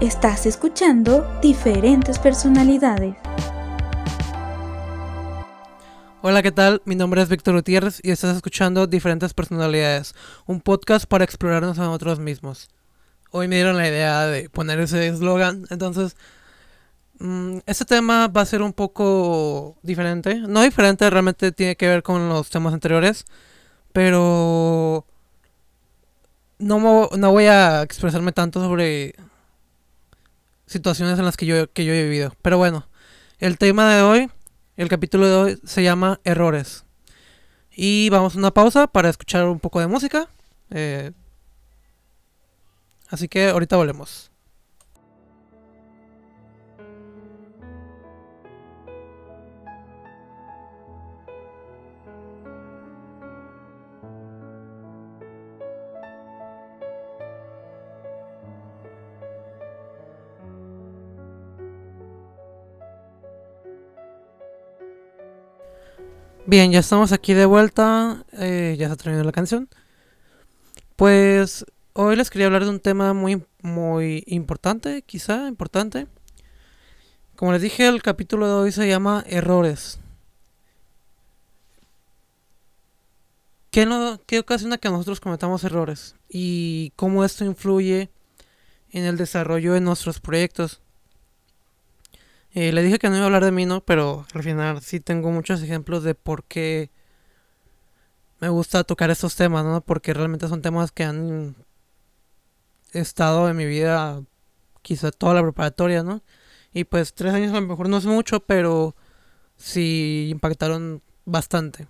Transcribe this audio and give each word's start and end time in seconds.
Estás 0.00 0.46
escuchando 0.46 1.30
diferentes 1.42 2.18
personalidades. 2.18 3.16
Hola, 6.22 6.42
¿qué 6.42 6.52
tal? 6.52 6.80
Mi 6.86 6.94
nombre 6.94 7.20
es 7.20 7.28
Víctor 7.28 7.54
Gutiérrez 7.54 8.00
y 8.02 8.10
estás 8.10 8.34
escuchando 8.34 8.86
Diferentes 8.86 9.34
Personalidades, 9.34 10.14
un 10.46 10.62
podcast 10.62 11.04
para 11.04 11.24
explorarnos 11.24 11.78
a 11.78 11.82
nosotros 11.82 12.18
mismos. 12.18 12.70
Hoy 13.30 13.46
me 13.46 13.56
dieron 13.56 13.76
la 13.76 13.86
idea 13.86 14.24
de 14.24 14.48
poner 14.48 14.80
ese 14.80 15.06
eslogan, 15.06 15.66
entonces 15.68 16.16
mm, 17.18 17.58
este 17.66 17.84
tema 17.84 18.28
va 18.28 18.40
a 18.40 18.46
ser 18.46 18.62
un 18.62 18.72
poco 18.72 19.76
diferente. 19.82 20.36
No 20.36 20.62
diferente, 20.62 21.10
realmente 21.10 21.52
tiene 21.52 21.76
que 21.76 21.88
ver 21.88 22.02
con 22.02 22.26
los 22.30 22.48
temas 22.48 22.72
anteriores, 22.72 23.26
pero 23.92 25.04
no, 26.58 27.10
no 27.14 27.32
voy 27.32 27.44
a 27.44 27.82
expresarme 27.82 28.32
tanto 28.32 28.60
sobre 28.60 29.14
situaciones 30.70 31.18
en 31.18 31.24
las 31.24 31.36
que 31.36 31.46
yo, 31.46 31.70
que 31.72 31.84
yo 31.84 31.92
he 31.92 32.04
vivido. 32.04 32.32
Pero 32.42 32.56
bueno, 32.56 32.86
el 33.40 33.58
tema 33.58 33.92
de 33.92 34.02
hoy, 34.02 34.30
el 34.76 34.88
capítulo 34.88 35.26
de 35.26 35.34
hoy 35.34 35.60
se 35.64 35.82
llama 35.82 36.20
Errores. 36.24 36.84
Y 37.74 38.08
vamos 38.10 38.36
a 38.36 38.38
una 38.38 38.52
pausa 38.52 38.86
para 38.86 39.08
escuchar 39.08 39.44
un 39.46 39.58
poco 39.58 39.80
de 39.80 39.88
música. 39.88 40.28
Eh, 40.70 41.10
así 43.08 43.26
que 43.28 43.48
ahorita 43.48 43.76
volvemos. 43.76 44.29
Bien, 66.50 66.72
ya 66.72 66.80
estamos 66.80 67.12
aquí 67.12 67.32
de 67.32 67.46
vuelta. 67.46 68.24
Eh, 68.32 68.74
ya 68.76 68.88
se 68.88 68.94
ha 68.94 68.96
terminado 68.96 69.22
la 69.22 69.30
canción. 69.30 69.68
Pues 70.96 71.64
hoy 71.92 72.16
les 72.16 72.28
quería 72.28 72.46
hablar 72.46 72.64
de 72.64 72.70
un 72.70 72.80
tema 72.80 73.14
muy, 73.14 73.44
muy 73.62 74.24
importante, 74.26 75.02
quizá 75.02 75.46
importante. 75.46 76.08
Como 77.36 77.52
les 77.52 77.62
dije, 77.62 77.86
el 77.86 78.02
capítulo 78.02 78.48
de 78.48 78.54
hoy 78.54 78.72
se 78.72 78.88
llama 78.88 79.22
Errores. 79.28 80.00
¿Qué, 83.70 83.86
no, 83.86 84.20
¿Qué 84.26 84.40
ocasiona 84.40 84.78
que 84.78 84.90
nosotros 84.90 85.20
cometamos 85.20 85.62
errores? 85.62 86.16
Y 86.28 86.92
cómo 86.96 87.24
esto 87.24 87.44
influye 87.44 88.10
en 88.90 89.04
el 89.04 89.16
desarrollo 89.16 89.74
de 89.74 89.82
nuestros 89.82 90.18
proyectos. 90.18 90.80
Eh, 92.52 92.72
le 92.72 92.82
dije 92.82 92.98
que 92.98 93.08
no 93.08 93.16
iba 93.16 93.24
a 93.24 93.26
hablar 93.26 93.44
de 93.44 93.52
mí, 93.52 93.64
¿no? 93.64 93.80
Pero 93.82 94.26
al 94.34 94.42
final 94.42 94.80
sí 94.82 95.00
tengo 95.00 95.30
muchos 95.30 95.62
ejemplos 95.62 96.02
de 96.02 96.14
por 96.14 96.44
qué 96.44 96.90
me 98.40 98.48
gusta 98.48 98.84
tocar 98.84 99.10
estos 99.10 99.36
temas, 99.36 99.64
¿no? 99.64 99.80
Porque 99.82 100.14
realmente 100.14 100.48
son 100.48 100.62
temas 100.62 100.90
que 100.92 101.04
han 101.04 101.54
estado 102.92 103.48
en 103.48 103.56
mi 103.56 103.66
vida 103.66 104.22
quizá 104.82 105.12
toda 105.12 105.34
la 105.34 105.42
preparatoria, 105.42 106.02
¿no? 106.02 106.22
Y 106.72 106.84
pues 106.84 107.14
tres 107.14 107.34
años 107.34 107.52
a 107.52 107.60
lo 107.60 107.66
mejor 107.66 107.88
no 107.88 107.98
es 107.98 108.06
mucho, 108.06 108.40
pero 108.40 108.96
sí 109.56 110.28
impactaron 110.30 111.02
bastante. 111.24 111.86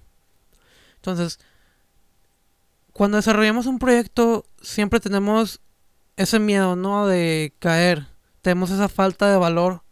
Entonces, 0.97 1.38
cuando 2.92 3.16
desarrollamos 3.16 3.66
un 3.66 3.78
proyecto, 3.78 4.44
siempre 4.61 5.00
tenemos 5.00 5.61
ese 6.16 6.38
miedo, 6.38 6.77
¿no? 6.77 7.06
De 7.06 7.55
caer. 7.61 8.08
Tenemos 8.42 8.70
esa 8.70 8.88
falta 8.88 9.31
de 9.31 9.38
valor 9.38 9.83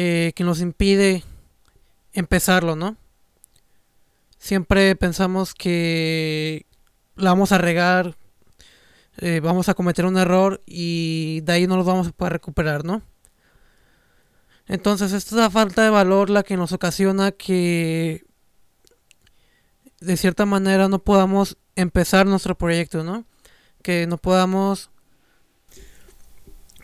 eh, 0.00 0.32
que 0.36 0.44
nos 0.44 0.60
impide 0.60 1.24
empezarlo, 2.12 2.76
¿no? 2.76 2.96
Siempre 4.38 4.94
pensamos 4.94 5.54
que 5.54 6.66
la 7.16 7.30
vamos 7.30 7.50
a 7.50 7.58
regar, 7.58 8.16
eh, 9.16 9.40
vamos 9.40 9.68
a 9.68 9.74
cometer 9.74 10.06
un 10.06 10.16
error 10.16 10.62
y 10.66 11.40
de 11.40 11.52
ahí 11.52 11.66
no 11.66 11.76
los 11.76 11.84
vamos 11.84 12.06
a 12.06 12.12
poder 12.12 12.34
recuperar, 12.34 12.84
¿no? 12.84 13.02
Entonces, 14.68 15.12
esta 15.12 15.34
es 15.34 15.40
la 15.40 15.50
falta 15.50 15.82
de 15.82 15.90
valor 15.90 16.30
la 16.30 16.44
que 16.44 16.56
nos 16.56 16.70
ocasiona 16.70 17.32
que 17.32 18.24
de 19.98 20.16
cierta 20.16 20.46
manera 20.46 20.86
no 20.86 21.00
podamos 21.00 21.56
empezar 21.74 22.24
nuestro 22.24 22.56
proyecto, 22.56 23.02
¿no? 23.02 23.24
Que 23.82 24.06
no 24.06 24.16
podamos 24.16 24.92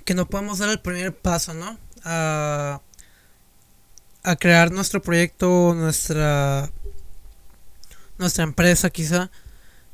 que 0.04 0.14
no 0.14 0.28
podamos 0.28 0.58
dar 0.58 0.70
el 0.70 0.80
primer 0.80 1.16
paso, 1.16 1.54
¿no? 1.54 1.78
A 4.24 4.36
crear 4.36 4.72
nuestro 4.72 5.00
proyecto, 5.00 5.74
nuestra 5.76 6.70
nuestra 8.18 8.44
empresa 8.44 8.90
quizá. 8.90 9.30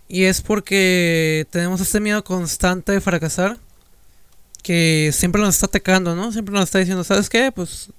Y 0.09 0.25
es 0.25 0.41
porque 0.41 1.47
tenemos 1.51 1.81
este 1.81 2.01
miedo 2.01 2.25
constante 2.25 2.93
de 2.93 3.01
fracasar 3.01 3.59
que 4.63 5.11
siempre 5.13 5.41
nos 5.41 5.55
está 5.55 5.67
atacando, 5.67 6.15
¿no? 6.15 6.33
Siempre 6.33 6.55
nos 6.55 6.65
está 6.65 6.79
diciendo, 6.79 7.05
¿sabes 7.05 7.29
qué? 7.29 7.53
Pues 7.53 7.91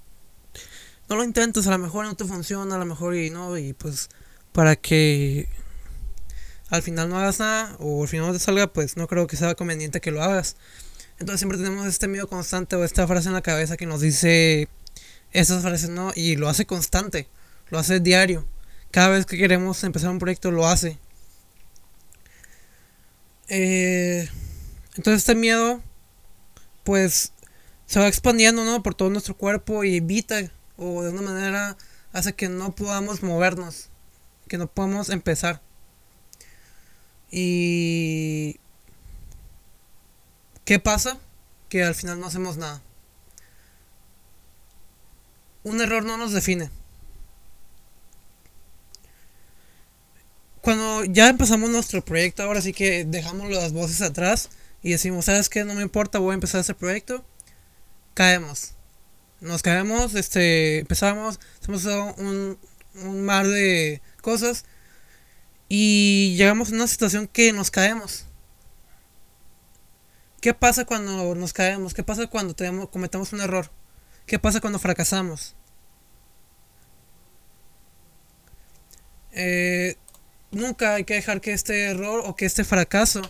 no 1.09 1.15
lo 1.15 1.23
intentes, 1.23 1.67
a 1.67 1.71
lo 1.71 1.77
mejor 1.77 2.05
no 2.05 2.15
te 2.15 2.25
funciona, 2.25 2.75
a 2.75 2.79
lo 2.79 2.85
mejor 2.85 3.15
y 3.15 3.29
no, 3.29 3.57
y 3.57 3.73
pues 3.73 4.09
para 4.51 4.75
que 4.75 5.47
al 6.69 6.81
final 6.81 7.09
no 7.09 7.17
hagas 7.17 7.39
nada 7.39 7.75
o 7.79 8.03
al 8.03 8.07
final 8.07 8.27
no 8.27 8.33
te 8.33 8.39
salga, 8.39 8.67
pues 8.71 8.95
no 8.95 9.07
creo 9.07 9.27
que 9.27 9.37
sea 9.37 9.55
conveniente 9.55 10.01
que 10.01 10.11
lo 10.11 10.21
hagas. 10.21 10.55
Entonces 11.19 11.39
siempre 11.39 11.57
tenemos 11.57 11.85
este 11.85 12.07
miedo 12.07 12.27
constante 12.27 12.75
o 12.75 12.83
esta 12.83 13.07
frase 13.07 13.27
en 13.27 13.33
la 13.33 13.41
cabeza 13.41 13.77
que 13.77 13.85
nos 13.85 14.01
dice 14.01 14.69
esas 15.31 15.63
frases, 15.63 15.89
¿no? 15.89 16.11
Y 16.15 16.35
lo 16.35 16.49
hace 16.49 16.65
constante, 16.65 17.27
lo 17.69 17.79
hace 17.79 17.99
diario. 17.99 18.45
Cada 18.91 19.09
vez 19.09 19.25
que 19.25 19.37
queremos 19.37 19.83
empezar 19.83 20.09
un 20.09 20.19
proyecto 20.19 20.51
lo 20.51 20.67
hace. 20.67 20.99
Eh, 23.47 24.29
entonces 24.95 25.21
este 25.21 25.35
miedo, 25.35 25.81
pues, 26.83 27.33
se 27.85 27.99
va 27.99 28.07
expandiendo, 28.07 28.65
¿no? 28.65 28.83
Por 28.83 28.95
todo 28.95 29.09
nuestro 29.09 29.37
cuerpo 29.37 29.83
y 29.83 29.97
evita, 29.97 30.51
o 30.77 31.03
de 31.03 31.09
una 31.09 31.21
manera, 31.21 31.77
hace 32.13 32.33
que 32.33 32.49
no 32.49 32.75
podamos 32.75 33.23
movernos, 33.23 33.89
que 34.47 34.57
no 34.57 34.67
podamos 34.67 35.09
empezar. 35.09 35.61
Y... 37.29 38.59
¿Qué 40.65 40.79
pasa? 40.79 41.17
Que 41.69 41.83
al 41.83 41.95
final 41.95 42.19
no 42.19 42.27
hacemos 42.27 42.57
nada 42.57 42.81
un 45.63 45.81
error 45.81 46.03
no 46.03 46.17
nos 46.17 46.33
define. 46.33 46.69
Cuando 50.61 51.05
ya 51.05 51.29
empezamos 51.29 51.69
nuestro 51.69 52.05
proyecto, 52.05 52.43
ahora 52.43 52.61
sí 52.61 52.71
que 52.71 53.03
dejamos 53.03 53.49
las 53.49 53.73
voces 53.73 54.01
atrás 54.01 54.49
y 54.83 54.91
decimos, 54.91 55.25
¿sabes 55.25 55.49
qué? 55.49 55.63
No 55.63 55.73
me 55.73 55.81
importa, 55.81 56.19
voy 56.19 56.31
a 56.31 56.35
empezar 56.35 56.61
ese 56.61 56.75
proyecto. 56.75 57.25
Caemos. 58.13 58.73
Nos 59.39 59.63
caemos, 59.63 60.13
este, 60.13 60.79
empezamos, 60.79 61.39
hacemos 61.59 61.85
un, 62.17 62.59
un 62.95 63.21
mar 63.23 63.47
de 63.47 64.01
cosas 64.21 64.65
y 65.67 66.35
llegamos 66.37 66.71
a 66.71 66.75
una 66.75 66.87
situación 66.87 67.27
que 67.27 67.51
nos 67.53 67.71
caemos. 67.71 68.25
¿Qué 70.41 70.53
pasa 70.53 70.85
cuando 70.85 71.33
nos 71.33 71.53
caemos? 71.53 71.93
¿Qué 71.93 72.03
pasa 72.03 72.27
cuando 72.27 72.55
cometemos 72.91 73.33
un 73.33 73.41
error? 73.41 73.71
¿Qué 74.25 74.39
pasa 74.39 74.61
cuando 74.61 74.79
fracasamos? 74.79 75.55
Eh, 79.33 79.95
nunca 80.51 80.95
hay 80.95 81.03
que 81.03 81.15
dejar 81.15 81.41
que 81.41 81.53
este 81.53 81.85
error 81.85 82.23
o 82.25 82.35
que 82.35 82.45
este 82.45 82.63
fracaso 82.63 83.21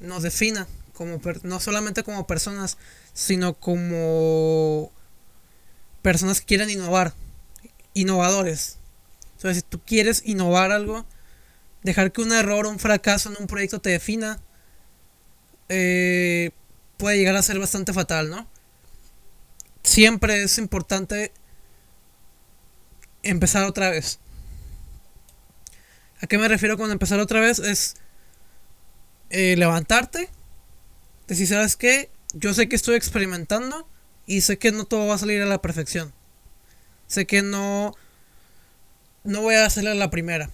nos 0.00 0.22
defina, 0.22 0.66
como 0.92 1.20
no 1.42 1.60
solamente 1.60 2.02
como 2.02 2.26
personas, 2.26 2.76
sino 3.12 3.54
como 3.54 4.92
personas 6.02 6.40
que 6.40 6.46
quieren 6.46 6.70
innovar, 6.70 7.14
innovadores. 7.94 8.78
Entonces, 9.36 9.58
si 9.58 9.62
tú 9.62 9.80
quieres 9.84 10.22
innovar 10.24 10.72
algo, 10.72 11.06
dejar 11.82 12.12
que 12.12 12.20
un 12.22 12.32
error 12.32 12.66
o 12.66 12.70
un 12.70 12.78
fracaso 12.78 13.30
en 13.30 13.36
un 13.40 13.46
proyecto 13.46 13.80
te 13.80 13.90
defina, 13.90 14.40
eh, 15.68 16.50
puede 16.96 17.18
llegar 17.18 17.36
a 17.36 17.42
ser 17.42 17.58
bastante 17.58 17.92
fatal, 17.92 18.30
¿no? 18.30 18.48
Siempre 19.98 20.44
es 20.44 20.58
importante 20.58 21.32
empezar 23.24 23.64
otra 23.64 23.90
vez. 23.90 24.20
¿A 26.20 26.28
qué 26.28 26.38
me 26.38 26.46
refiero 26.46 26.78
con 26.78 26.92
empezar 26.92 27.18
otra 27.18 27.40
vez? 27.40 27.58
Es 27.58 27.96
eh, 29.30 29.56
levantarte, 29.56 30.28
decir, 31.26 31.48
¿sabes 31.48 31.74
qué? 31.74 32.12
Yo 32.32 32.54
sé 32.54 32.68
que 32.68 32.76
estoy 32.76 32.94
experimentando 32.94 33.88
y 34.24 34.42
sé 34.42 34.56
que 34.56 34.70
no 34.70 34.84
todo 34.84 35.08
va 35.08 35.16
a 35.16 35.18
salir 35.18 35.42
a 35.42 35.46
la 35.46 35.60
perfección. 35.60 36.12
Sé 37.08 37.26
que 37.26 37.42
no, 37.42 37.92
no 39.24 39.42
voy 39.42 39.56
a 39.56 39.66
hacerlo 39.66 39.92
la 39.94 40.10
primera. 40.10 40.48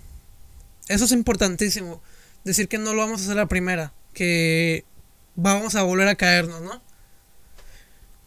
Eso 0.88 1.05
es 1.05 1.12
importantísimo. 1.12 2.02
Decir 2.44 2.67
que 2.67 2.79
no 2.79 2.94
lo 2.94 3.02
vamos 3.02 3.20
a 3.20 3.25
hacer 3.25 3.37
a 3.37 3.43
la 3.43 3.49
primera. 3.49 3.93
Que 4.14 4.87
vamos 5.37 5.75
a 5.75 5.82
volver 5.82 6.08
a 6.08 6.14
caernos, 6.14 6.62
¿no? 6.62 6.83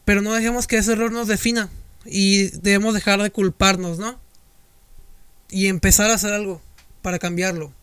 Pero 0.08 0.22
no 0.22 0.34
dejemos 0.34 0.68
que 0.68 0.78
ese 0.78 0.94
error 0.94 1.12
nos 1.12 1.28
defina 1.28 1.70
y 2.06 2.44
debemos 2.60 2.94
dejar 2.94 3.22
de 3.22 3.30
culparnos, 3.30 4.00
¿no? 4.00 4.18
Y 5.50 5.68
empezar 5.68 6.10
a 6.10 6.14
hacer 6.14 6.32
algo 6.32 6.62
para 7.02 7.20
cambiarlo. 7.20 7.74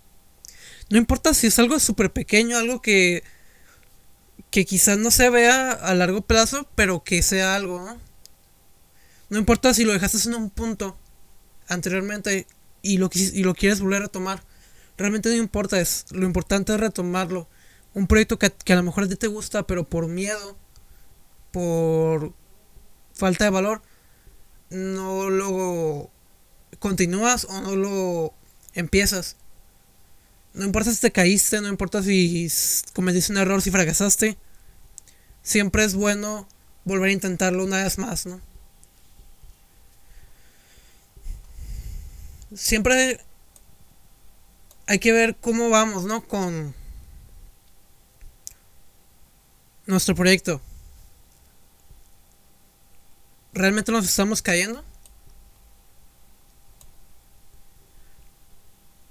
No 0.88 0.96
importa 0.96 1.34
si 1.34 1.48
es 1.48 1.58
algo 1.58 1.78
súper 1.78 2.14
pequeño, 2.14 2.56
algo 2.56 2.80
que, 2.80 3.22
que 4.50 4.64
quizás 4.64 4.96
no 4.96 5.10
se 5.10 5.28
vea 5.28 5.72
a 5.72 5.94
largo 5.94 6.22
plazo, 6.22 6.66
pero 6.74 7.04
que 7.04 7.20
sea 7.20 7.56
algo, 7.56 7.84
¿no? 7.84 8.00
No 9.28 9.38
importa 9.38 9.74
si 9.74 9.84
lo 9.84 9.92
dejaste 9.92 10.26
en 10.26 10.34
un 10.34 10.48
punto 10.48 10.96
anteriormente 11.68 12.46
y 12.80 12.96
lo, 12.96 13.10
y 13.12 13.42
lo 13.42 13.54
quieres 13.54 13.82
volver 13.82 14.02
a 14.02 14.08
tomar. 14.08 14.42
Realmente 14.96 15.28
no 15.28 15.36
importa, 15.36 15.78
es, 15.78 16.06
lo 16.10 16.24
importante 16.24 16.72
es 16.72 16.80
retomarlo. 16.80 17.50
Un 17.92 18.06
proyecto 18.06 18.38
que, 18.38 18.50
que 18.50 18.72
a 18.72 18.76
lo 18.76 18.82
mejor 18.82 19.04
a 19.04 19.08
ti 19.08 19.16
te 19.16 19.26
gusta, 19.26 19.66
pero 19.66 19.86
por 19.86 20.08
miedo, 20.08 20.56
por 21.54 22.34
falta 23.14 23.44
de 23.44 23.50
valor, 23.50 23.80
no 24.70 25.30
lo 25.30 26.10
continúas 26.80 27.44
o 27.44 27.60
no 27.60 27.76
lo 27.76 28.34
empiezas. 28.74 29.36
No 30.52 30.64
importa 30.64 30.90
si 30.90 31.00
te 31.00 31.12
caíste, 31.12 31.60
no 31.60 31.68
importa 31.68 32.02
si 32.02 32.50
cometiste 32.92 33.30
un 33.30 33.38
error, 33.38 33.62
si 33.62 33.70
fracasaste. 33.70 34.36
Siempre 35.42 35.84
es 35.84 35.94
bueno 35.94 36.48
volver 36.84 37.10
a 37.10 37.12
intentarlo 37.12 37.62
una 37.62 37.84
vez 37.84 37.98
más, 37.98 38.26
¿no? 38.26 38.40
Siempre 42.52 43.20
hay 44.86 44.98
que 44.98 45.12
ver 45.12 45.36
cómo 45.36 45.70
vamos, 45.70 46.02
¿no? 46.02 46.26
Con 46.26 46.74
nuestro 49.86 50.16
proyecto. 50.16 50.60
¿Realmente 53.54 53.92
nos 53.92 54.04
estamos 54.04 54.42
cayendo? 54.42 54.84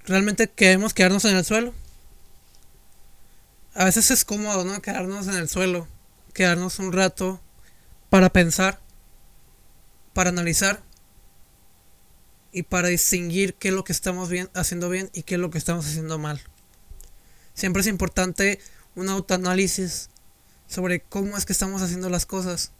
¿Realmente 0.04 0.50
queremos 0.50 0.92
quedarnos 0.92 1.24
en 1.24 1.34
el 1.34 1.46
suelo? 1.46 1.72
A 3.72 3.86
veces 3.86 4.10
es 4.10 4.26
cómodo, 4.26 4.64
¿no? 4.64 4.82
Quedarnos 4.82 5.28
en 5.28 5.36
el 5.36 5.48
suelo. 5.48 5.88
Quedarnos 6.34 6.78
un 6.78 6.92
rato 6.92 7.40
para 8.10 8.28
pensar, 8.28 8.80
para 10.12 10.28
analizar 10.28 10.82
y 12.52 12.64
para 12.64 12.88
distinguir 12.88 13.54
qué 13.54 13.68
es 13.68 13.74
lo 13.74 13.82
que 13.82 13.92
estamos 13.92 14.28
haciendo 14.52 14.90
bien 14.90 15.08
y 15.14 15.22
qué 15.22 15.36
es 15.36 15.40
lo 15.40 15.48
que 15.48 15.56
estamos 15.56 15.86
haciendo 15.86 16.18
mal. 16.18 16.42
Siempre 17.54 17.80
es 17.80 17.86
importante 17.86 18.60
un 18.94 19.08
autoanálisis 19.08 20.10
sobre 20.68 21.00
cómo 21.00 21.38
es 21.38 21.46
que 21.46 21.54
estamos 21.54 21.80
haciendo 21.80 22.10
las 22.10 22.26
cosas 22.26 22.72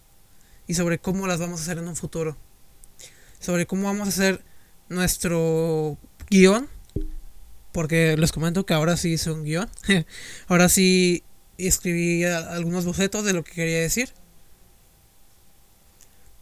y 0.66 0.74
sobre 0.74 0.98
cómo 0.98 1.26
las 1.26 1.40
vamos 1.40 1.60
a 1.60 1.62
hacer 1.62 1.78
en 1.78 1.88
un 1.88 1.96
futuro. 1.96 2.36
Sobre 3.38 3.66
cómo 3.66 3.84
vamos 3.84 4.06
a 4.06 4.10
hacer 4.10 4.42
nuestro 4.88 5.98
guion. 6.30 6.68
Porque 7.72 8.16
les 8.16 8.32
comento 8.32 8.64
que 8.64 8.74
ahora 8.74 8.96
sí 8.96 9.12
hice 9.12 9.30
un 9.30 9.44
guion. 9.44 9.68
ahora 10.48 10.68
sí 10.68 11.22
escribí 11.58 12.24
algunos 12.24 12.84
bocetos 12.84 13.24
de 13.24 13.32
lo 13.32 13.44
que 13.44 13.52
quería 13.52 13.80
decir. 13.80 14.10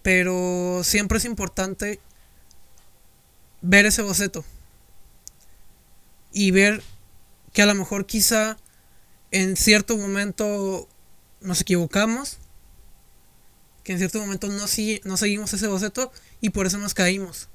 Pero 0.02 0.82
siempre 0.84 1.18
es 1.18 1.24
importante 1.24 2.00
ver 3.60 3.86
ese 3.86 4.02
boceto. 4.02 4.44
Y 6.32 6.50
ver 6.50 6.82
que 7.52 7.62
a 7.62 7.66
lo 7.66 7.74
mejor 7.74 8.06
quizá 8.06 8.56
en 9.30 9.56
cierto 9.56 9.96
momento 9.96 10.88
nos 11.40 11.60
equivocamos 11.60 12.38
que 13.84 13.92
en 13.92 13.98
cierto 13.98 14.20
momento 14.20 14.48
no, 14.48 14.64
no 15.04 15.16
seguimos 15.16 15.52
ese 15.52 15.66
boceto 15.66 16.12
y 16.40 16.50
por 16.50 16.66
eso 16.66 16.78
nos 16.78 16.94
caímos. 16.94 17.48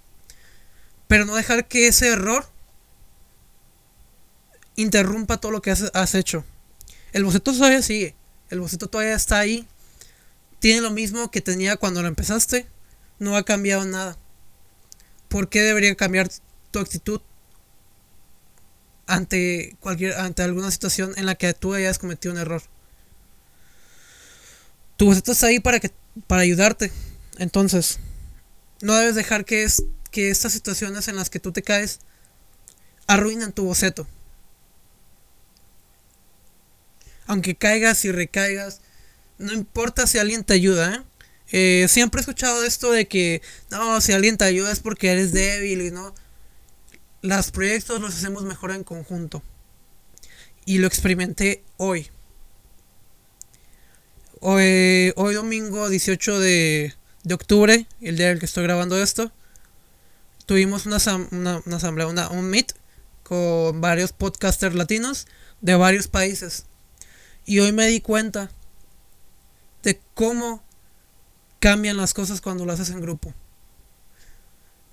Pero 1.08 1.26
no 1.26 1.36
dejar 1.36 1.68
que 1.68 1.88
ese 1.88 2.10
error 2.10 2.50
interrumpa 4.76 5.38
todo 5.38 5.52
lo 5.52 5.62
que 5.62 5.72
has, 5.72 5.92
has 5.94 6.16
hecho. 6.16 6.44
El 7.14 7.24
boceto 7.24 7.54
todavía 7.54 7.82
sigue, 7.82 8.16
el 8.50 8.60
boceto 8.60 8.88
todavía 8.88 9.16
está 9.16 9.40
ahí, 9.40 9.68
tiene 10.60 10.82
lo 10.82 10.92
mismo 10.92 11.32
que 11.32 11.42
tenía 11.42 11.78
cuando 11.78 12.02
lo 12.02 12.08
empezaste, 12.08 12.68
no 13.20 13.36
ha 13.36 13.44
cambiado 13.44 13.86
nada. 13.86 14.18
¿Por 15.30 15.50
qué 15.50 15.62
debería 15.62 15.96
cambiar 15.96 16.30
tu 16.72 16.80
actitud 16.80 17.22
ante 19.06 19.76
cualquier 19.80 20.14
ante 20.16 20.44
alguna 20.44 20.72
situación 20.72 21.14
en 21.16 21.26
la 21.26 21.36
que 21.36 21.54
tú 21.54 21.74
hayas 21.74 22.00
cometido 22.00 22.34
un 22.34 22.40
error? 22.40 22.62
Tu 24.98 25.06
boceto 25.06 25.32
está 25.32 25.48
ahí 25.48 25.60
para 25.60 25.80
que 25.80 25.92
para 26.26 26.42
ayudarte. 26.42 26.92
Entonces, 27.38 28.00
no 28.82 28.96
debes 28.96 29.16
dejar 29.16 29.46
que, 29.46 29.64
es, 29.64 29.84
que 30.12 30.30
estas 30.30 30.54
situaciones 30.54 31.08
en 31.08 31.16
las 31.16 31.30
que 31.30 31.40
tú 31.40 31.52
te 31.52 31.62
caes 31.62 32.00
arruinen 33.08 33.52
tu 33.52 33.66
boceto. 33.66 34.08
Aunque 37.26 37.56
caigas 37.56 38.06
y 38.06 38.12
recaigas, 38.12 38.82
no 39.38 39.54
importa 39.54 40.08
si 40.08 40.18
alguien 40.18 40.44
te 40.44 40.54
ayuda. 40.54 40.96
¿eh? 40.96 41.04
Eh, 41.52 41.88
siempre 41.88 42.20
he 42.20 42.22
escuchado 42.22 42.64
esto 42.64 42.92
de 42.92 43.08
que 43.08 43.42
no, 43.70 44.00
si 44.02 44.14
alguien 44.14 44.38
te 44.38 44.46
ayuda 44.46 44.72
es 44.72 44.80
porque 44.80 45.12
eres 45.12 45.34
débil 45.34 45.82
y 45.82 45.92
no. 45.92 46.14
Los 47.22 47.52
proyectos 47.52 48.00
los 48.00 48.16
hacemos 48.16 48.44
mejor 48.44 48.72
en 48.72 48.84
conjunto. 48.84 49.44
Y 50.66 50.80
lo 50.80 50.88
experimenté 50.88 51.64
hoy. 51.78 52.10
Hoy, 54.40 55.14
hoy 55.16 55.34
domingo 55.34 55.90
18 55.90 56.40
de, 56.40 56.94
octubre, 57.34 57.88
el 58.02 58.18
día 58.18 58.28
en 58.28 58.34
el 58.34 58.40
que 58.40 58.46
estoy 58.46 58.64
grabando 58.64 59.02
esto, 59.02 59.32
tuvimos 60.46 60.86
una, 60.86 60.98
asamblea, 60.98 62.08
una, 62.08 62.30
un 62.30 62.48
meet 62.48 62.74
con 63.24 63.82
varios 63.82 64.12
podcasters 64.14 64.76
latinos 64.76 65.26
de 65.62 65.76
varios 65.76 66.08
países. 66.08 66.66
Y 67.46 67.60
hoy 67.60 67.72
me 67.72 67.88
di 67.88 68.00
cuenta 68.00 68.52
de 69.82 70.00
cómo 70.14 70.64
cambian 71.60 71.98
las 71.98 72.14
cosas 72.14 72.40
cuando 72.40 72.66
lo 72.66 72.74
haces 72.74 72.92
en 72.92 73.02
grupo. 73.02 73.34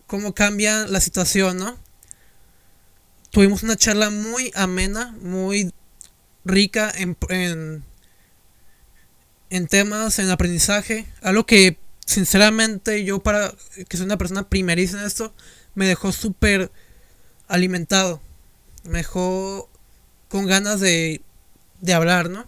Cómo 0.06 0.34
cambia 0.34 0.86
la 0.86 1.00
situación, 1.00 1.58
¿no? 1.58 1.78
Tuvimos 3.30 3.62
una 3.62 3.76
charla 3.76 4.08
muy 4.08 4.52
amena, 4.54 5.14
muy 5.20 5.70
rica 6.44 6.90
en 6.96 7.16
en 7.28 7.84
temas, 9.68 10.18
en 10.18 10.30
aprendizaje, 10.30 11.06
algo 11.22 11.46
que 11.46 11.78
sinceramente 12.06 13.04
yo 13.04 13.22
para 13.22 13.54
que 13.88 13.96
soy 13.96 14.06
una 14.06 14.18
persona 14.18 14.48
primeriza 14.48 14.98
en 14.98 15.06
esto, 15.06 15.32
me 15.74 15.86
dejó 15.86 16.12
súper 16.12 16.70
alimentado, 17.48 18.20
me 18.84 18.98
dejó 18.98 19.70
con 20.28 20.46
ganas 20.46 20.80
de, 20.80 21.22
de 21.80 21.94
hablar, 21.94 22.30
¿no? 22.30 22.46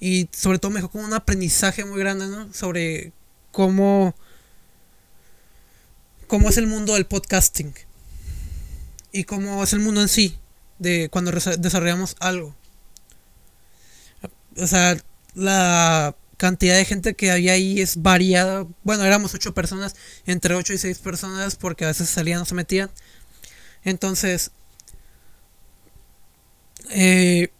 Y 0.00 0.28
sobre 0.32 0.58
todo 0.58 0.70
me 0.70 0.80
dejó 0.80 0.90
con 0.90 1.04
un 1.04 1.14
aprendizaje 1.14 1.84
muy 1.84 1.98
grande, 1.98 2.26
¿no? 2.26 2.52
Sobre 2.52 3.12
cómo, 3.52 4.14
cómo 6.26 6.48
es 6.48 6.56
el 6.56 6.66
mundo 6.66 6.94
del 6.94 7.06
podcasting 7.06 7.74
y 9.12 9.24
cómo 9.24 9.62
es 9.62 9.72
el 9.72 9.80
mundo 9.80 10.00
en 10.02 10.08
sí 10.08 10.38
de 10.78 11.08
cuando 11.10 11.30
desarrollamos 11.30 12.16
algo. 12.20 12.54
O 14.58 14.66
sea, 14.66 14.96
la 15.36 16.16
cantidad 16.38 16.74
de 16.76 16.84
gente 16.84 17.14
que 17.14 17.30
había 17.30 17.52
ahí 17.52 17.80
es 17.80 18.02
variada. 18.02 18.66
Bueno, 18.82 19.04
éramos 19.04 19.34
ocho 19.34 19.54
personas, 19.54 19.94
entre 20.24 20.54
ocho 20.54 20.72
y 20.72 20.78
seis 20.78 20.98
personas, 20.98 21.56
porque 21.56 21.84
a 21.84 21.88
veces 21.88 22.08
salían 22.08 22.40
o 22.40 22.44
se 22.44 22.54
metían. 22.54 22.90
Entonces, 23.84 24.50
eh, 26.90 27.50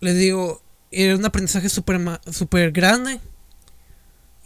les 0.00 0.16
digo, 0.16 0.62
era 0.90 1.16
un 1.16 1.24
aprendizaje 1.24 1.68
súper 1.68 2.00
super 2.32 2.72
grande 2.72 3.20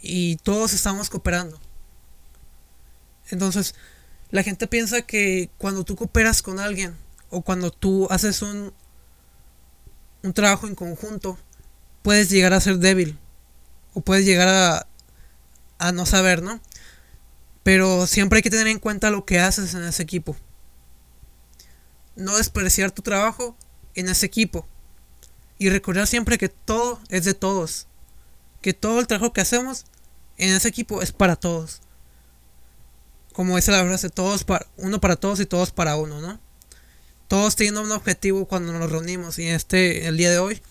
y 0.01 0.37
todos 0.37 0.73
estamos 0.73 1.09
cooperando. 1.09 1.59
Entonces, 3.29 3.75
la 4.31 4.43
gente 4.43 4.67
piensa 4.67 5.03
que 5.03 5.49
cuando 5.59 5.83
tú 5.83 5.95
cooperas 5.95 6.41
con 6.41 6.59
alguien 6.59 6.95
o 7.29 7.41
cuando 7.41 7.71
tú 7.71 8.07
haces 8.09 8.41
un, 8.41 8.73
un 10.23 10.33
trabajo 10.33 10.67
en 10.67 10.75
conjunto, 10.75 11.37
puedes 12.03 12.29
llegar 12.29 12.53
a 12.53 12.59
ser 12.59 12.77
débil 12.77 13.17
o 13.95 14.01
puedes 14.01 14.25
llegar 14.25 14.47
a, 14.47 14.87
a 15.79 15.91
no 15.91 16.05
saber, 16.05 16.43
¿no? 16.43 16.61
Pero 17.63 18.05
siempre 18.05 18.37
hay 18.37 18.43
que 18.43 18.49
tener 18.49 18.67
en 18.67 18.79
cuenta 18.79 19.09
lo 19.09 19.25
que 19.25 19.39
haces 19.39 19.73
en 19.73 19.83
ese 19.83 20.03
equipo. 20.03 20.35
No 22.15 22.37
despreciar 22.37 22.91
tu 22.91 23.01
trabajo 23.01 23.57
en 23.95 24.09
ese 24.09 24.25
equipo. 24.25 24.67
Y 25.57 25.69
recordar 25.69 26.07
siempre 26.07 26.37
que 26.37 26.49
todo 26.49 26.99
es 27.09 27.23
de 27.25 27.33
todos. 27.33 27.87
Que 28.61 28.73
todo 28.73 28.99
el 28.99 29.07
trabajo 29.07 29.33
que 29.33 29.41
hacemos 29.41 29.85
en 30.37 30.49
ese 30.49 30.67
equipo 30.67 31.01
es 31.01 31.11
para 31.11 31.35
todos. 31.35 31.81
Como 33.31 33.55
dice 33.55 33.71
la 33.71 33.85
frase, 33.85 34.09
todos 34.09 34.43
para, 34.43 34.67
uno 34.77 34.99
para 34.99 35.15
todos 35.15 35.39
y 35.39 35.45
todos 35.45 35.71
para 35.71 35.95
uno, 35.95 36.21
¿no? 36.21 36.39
Todos 37.27 37.55
tienen 37.55 37.81
un 37.81 37.91
objetivo 37.91 38.45
cuando 38.45 38.73
nos 38.73 38.91
reunimos. 38.91 39.39
Y 39.39 39.47
este, 39.47 40.07
el 40.07 40.17
día 40.17 40.29
de 40.29 40.39
hoy, 40.39 40.61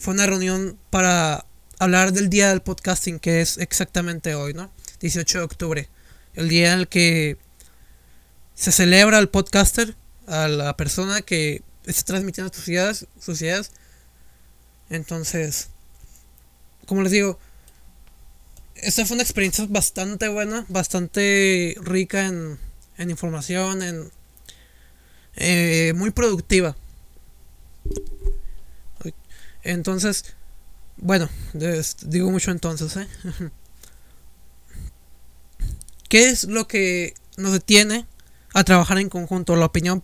fue 0.00 0.14
una 0.14 0.24
reunión 0.24 0.78
para 0.88 1.44
hablar 1.78 2.14
del 2.14 2.30
día 2.30 2.48
del 2.48 2.62
podcasting, 2.62 3.18
que 3.18 3.42
es 3.42 3.58
exactamente 3.58 4.34
hoy, 4.34 4.54
¿no? 4.54 4.72
18 5.00 5.38
de 5.38 5.44
octubre. 5.44 5.88
El 6.34 6.48
día 6.48 6.72
en 6.72 6.80
el 6.80 6.88
que 6.88 7.36
se 8.54 8.72
celebra 8.72 9.18
al 9.18 9.28
podcaster, 9.28 9.94
a 10.26 10.48
la 10.48 10.74
persona 10.74 11.20
que 11.20 11.62
está 11.84 12.02
transmitiendo 12.04 12.50
sus 12.52 12.66
ideas, 12.68 13.06
sus 13.20 13.42
ideas. 13.42 13.72
Entonces, 14.88 15.68
como 16.86 17.02
les 17.02 17.12
digo, 17.12 17.38
esta 18.76 19.04
fue 19.04 19.16
una 19.16 19.22
experiencia 19.22 19.66
bastante 19.68 20.28
buena, 20.28 20.64
bastante 20.68 21.76
rica 21.82 22.26
en, 22.26 22.58
información, 23.10 23.82
en 23.82 24.10
eh, 25.36 25.92
muy 25.94 26.10
productiva. 26.10 26.74
Entonces, 29.62 30.34
bueno, 30.96 31.28
digo 32.02 32.30
mucho 32.30 32.50
entonces, 32.50 32.96
¿eh? 32.96 33.08
¿Qué 36.08 36.28
es 36.28 36.44
lo 36.44 36.66
que 36.66 37.14
nos 37.36 37.52
detiene 37.52 38.06
a 38.52 38.64
trabajar 38.64 38.98
en 38.98 39.08
conjunto? 39.08 39.56
La 39.56 39.66
opinión, 39.66 40.02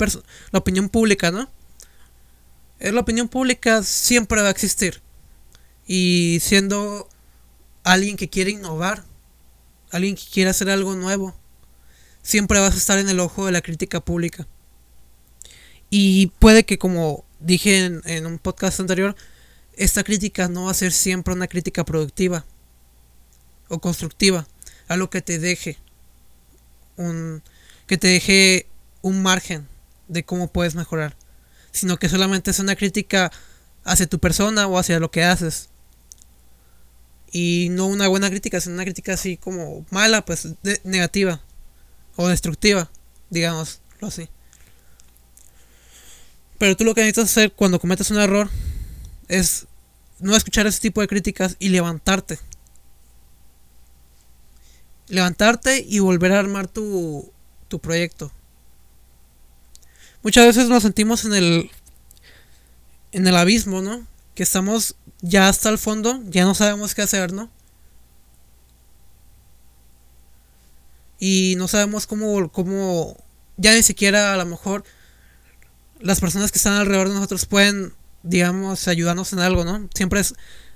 la 0.52 0.58
opinión 0.58 0.88
pública, 0.88 1.30
¿no? 1.30 1.50
Es 2.78 2.92
la 2.92 3.00
opinión 3.00 3.28
pública 3.28 3.82
siempre 3.82 4.40
va 4.40 4.48
a 4.48 4.52
existir. 4.52 5.02
Y 5.86 6.38
siendo 6.40 7.08
alguien 7.82 8.16
que 8.16 8.30
quiere 8.30 8.52
innovar, 8.52 9.04
alguien 9.90 10.14
que 10.14 10.24
quiere 10.32 10.50
hacer 10.50 10.70
algo 10.70 10.94
nuevo, 10.94 11.36
siempre 12.22 12.60
vas 12.60 12.74
a 12.74 12.78
estar 12.78 12.98
en 12.98 13.08
el 13.08 13.20
ojo 13.20 13.46
de 13.46 13.52
la 13.52 13.62
crítica 13.62 14.00
pública. 14.00 14.46
Y 15.90 16.28
puede 16.38 16.64
que, 16.64 16.78
como 16.78 17.24
dije 17.40 18.00
en 18.04 18.26
un 18.26 18.38
podcast 18.38 18.80
anterior, 18.80 19.16
esta 19.76 20.02
crítica 20.02 20.48
no 20.48 20.64
va 20.64 20.70
a 20.70 20.74
ser 20.74 20.92
siempre 20.92 21.34
una 21.34 21.46
crítica 21.46 21.84
productiva 21.84 22.44
o 23.68 23.78
constructiva, 23.78 24.46
algo 24.88 25.10
que 25.10 25.22
te 25.22 25.38
deje 25.38 25.78
un 26.96 27.42
que 27.86 27.98
te 27.98 28.08
deje 28.08 28.66
un 29.02 29.22
margen 29.22 29.68
de 30.08 30.24
cómo 30.24 30.48
puedes 30.48 30.74
mejorar, 30.74 31.16
sino 31.70 31.98
que 31.98 32.08
solamente 32.08 32.50
es 32.50 32.58
una 32.58 32.74
crítica 32.74 33.30
hacia 33.84 34.06
tu 34.06 34.18
persona 34.18 34.66
o 34.66 34.78
hacia 34.78 34.98
lo 34.98 35.10
que 35.10 35.22
haces. 35.22 35.68
Y 37.30 37.68
no 37.70 37.86
una 37.86 38.08
buena 38.08 38.30
crítica, 38.30 38.60
sino 38.60 38.74
una 38.74 38.84
crítica 38.84 39.12
así 39.12 39.36
como 39.36 39.84
mala, 39.90 40.24
pues 40.24 40.48
negativa 40.84 41.40
o 42.16 42.28
destructiva, 42.28 42.90
digámoslo 43.30 43.78
así. 44.00 44.28
Pero 46.58 46.76
tú 46.76 46.84
lo 46.84 46.94
que 46.94 47.02
necesitas 47.02 47.30
hacer 47.30 47.52
cuando 47.52 47.78
cometes 47.78 48.10
un 48.10 48.18
error 48.18 48.50
es 49.28 49.66
no 50.18 50.34
escuchar 50.34 50.66
ese 50.66 50.80
tipo 50.80 51.00
de 51.00 51.08
críticas 51.08 51.56
y 51.58 51.68
levantarte. 51.68 52.38
Levantarte 55.08 55.84
y 55.86 55.98
volver 55.98 56.32
a 56.32 56.38
armar 56.38 56.68
tu, 56.68 57.32
tu 57.68 57.78
proyecto. 57.78 58.32
Muchas 60.22 60.46
veces 60.46 60.68
nos 60.68 60.82
sentimos 60.82 61.24
en 61.24 61.34
el 61.34 61.70
en 63.12 63.26
el 63.26 63.36
abismo, 63.36 63.80
¿no? 63.80 64.06
Que 64.34 64.42
estamos 64.42 64.96
ya 65.22 65.48
hasta 65.48 65.70
el 65.70 65.78
fondo, 65.78 66.20
ya 66.26 66.44
no 66.44 66.54
sabemos 66.54 66.94
qué 66.94 67.02
hacer, 67.02 67.32
¿no? 67.32 67.50
Y 71.18 71.54
no 71.56 71.66
sabemos 71.66 72.06
cómo, 72.06 72.50
cómo 72.52 73.16
ya 73.56 73.72
ni 73.74 73.82
siquiera 73.82 74.34
a 74.34 74.36
lo 74.36 74.44
mejor 74.44 74.84
las 76.00 76.20
personas 76.20 76.52
que 76.52 76.58
están 76.58 76.74
alrededor 76.74 77.08
de 77.08 77.14
nosotros 77.14 77.46
pueden 77.46 77.94
digamos, 78.26 78.88
ayudarnos 78.88 79.32
en 79.32 79.38
algo, 79.38 79.64
¿no? 79.64 79.88
Siempre 79.94 80.20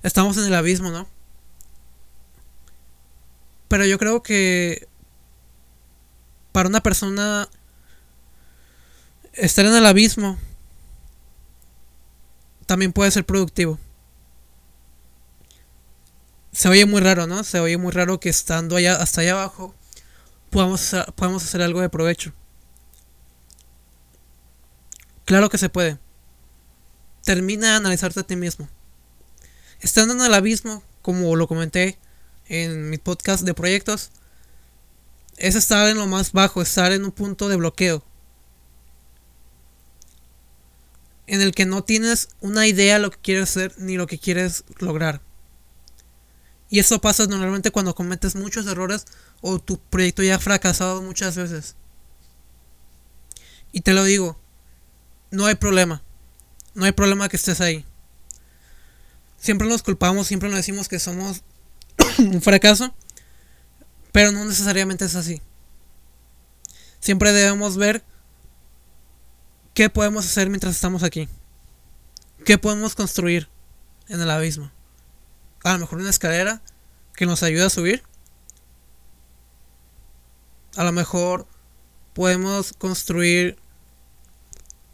estamos 0.02 0.36
en 0.38 0.44
el 0.44 0.54
abismo, 0.54 0.90
¿no? 0.90 1.08
Pero 3.68 3.84
yo 3.84 3.98
creo 3.98 4.22
que 4.22 4.88
para 6.52 6.68
una 6.68 6.82
persona 6.82 7.48
estar 9.32 9.64
en 9.64 9.74
el 9.74 9.86
abismo 9.86 10.38
también 12.66 12.92
puede 12.92 13.10
ser 13.10 13.24
productivo. 13.24 13.78
Se 16.52 16.68
oye 16.68 16.84
muy 16.84 17.00
raro, 17.00 17.26
¿no? 17.26 17.44
Se 17.44 17.60
oye 17.60 17.76
muy 17.76 17.92
raro 17.92 18.18
que 18.18 18.28
estando 18.28 18.76
allá 18.76 18.96
hasta 18.96 19.20
allá 19.20 19.32
abajo 19.32 19.74
podamos, 20.50 20.94
podamos 21.14 21.44
hacer 21.44 21.62
algo 21.62 21.80
de 21.80 21.88
provecho. 21.88 22.32
Claro 25.24 25.48
que 25.48 25.58
se 25.58 25.68
puede 25.68 25.98
termina 27.22 27.70
de 27.70 27.74
analizarte 27.76 28.20
a 28.20 28.24
ti 28.24 28.36
mismo. 28.36 28.68
Estando 29.80 30.14
en 30.14 30.20
el 30.20 30.34
abismo, 30.34 30.82
como 31.02 31.36
lo 31.36 31.48
comenté 31.48 31.98
en 32.46 32.90
mi 32.90 32.98
podcast 32.98 33.44
de 33.44 33.54
proyectos, 33.54 34.10
es 35.36 35.54
estar 35.54 35.88
en 35.88 35.96
lo 35.96 36.06
más 36.06 36.32
bajo, 36.32 36.60
estar 36.60 36.92
en 36.92 37.04
un 37.04 37.12
punto 37.12 37.48
de 37.48 37.56
bloqueo. 37.56 38.04
En 41.26 41.40
el 41.40 41.52
que 41.52 41.64
no 41.64 41.84
tienes 41.84 42.28
una 42.40 42.66
idea 42.66 42.94
de 42.94 43.00
lo 43.00 43.10
que 43.10 43.18
quieres 43.18 43.50
hacer 43.50 43.74
ni 43.78 43.96
lo 43.96 44.06
que 44.06 44.18
quieres 44.18 44.64
lograr. 44.78 45.22
Y 46.68 46.78
eso 46.78 47.00
pasa 47.00 47.26
normalmente 47.26 47.70
cuando 47.70 47.94
cometes 47.94 48.36
muchos 48.36 48.66
errores 48.66 49.06
o 49.40 49.58
tu 49.58 49.80
proyecto 49.80 50.22
ya 50.22 50.36
ha 50.36 50.38
fracasado 50.38 51.02
muchas 51.02 51.36
veces. 51.36 51.74
Y 53.72 53.80
te 53.80 53.92
lo 53.92 54.04
digo, 54.04 54.38
no 55.30 55.46
hay 55.46 55.54
problema. 55.54 56.02
No 56.74 56.84
hay 56.84 56.92
problema 56.92 57.28
que 57.28 57.36
estés 57.36 57.60
ahí. 57.60 57.84
Siempre 59.38 59.68
nos 59.68 59.82
culpamos, 59.82 60.26
siempre 60.26 60.48
nos 60.48 60.58
decimos 60.58 60.88
que 60.88 60.98
somos 60.98 61.42
un 62.18 62.42
fracaso, 62.42 62.94
pero 64.12 64.32
no 64.32 64.44
necesariamente 64.44 65.04
es 65.04 65.14
así. 65.14 65.40
Siempre 67.00 67.32
debemos 67.32 67.76
ver 67.76 68.04
qué 69.74 69.88
podemos 69.88 70.26
hacer 70.26 70.48
mientras 70.50 70.74
estamos 70.74 71.02
aquí. 71.02 71.28
¿Qué 72.44 72.58
podemos 72.58 72.94
construir 72.94 73.48
en 74.08 74.20
el 74.20 74.30
abismo? 74.30 74.70
A 75.64 75.72
lo 75.72 75.80
mejor 75.80 75.98
una 75.98 76.10
escalera 76.10 76.62
que 77.14 77.26
nos 77.26 77.42
ayude 77.42 77.64
a 77.64 77.70
subir. 77.70 78.02
A 80.76 80.84
lo 80.84 80.92
mejor 80.92 81.46
podemos 82.14 82.72
construir 82.74 83.58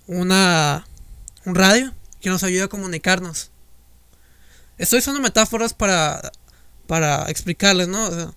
una 0.07 0.87
un 1.47 1.55
radio 1.55 1.95
que 2.21 2.29
nos 2.29 2.43
ayuda 2.43 2.65
a 2.65 2.69
comunicarnos. 2.69 3.51
Estoy 4.77 4.99
usando 4.99 5.21
metáforas 5.21 5.73
para, 5.73 6.33
para 6.87 7.31
explicarles, 7.31 7.89
¿no? 7.89 8.35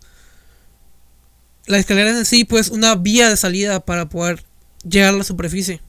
la 1.65 1.77
escalera 1.77 2.09
en 2.11 2.25
sí, 2.25 2.45
pues, 2.45 2.69
una 2.69 2.95
vía 2.95 3.29
de 3.29 3.37
salida 3.37 3.79
para 3.79 4.07
poder 4.07 4.43
llegar 4.83 5.13
a 5.13 5.17
la 5.17 5.23
superficie. 5.23 5.81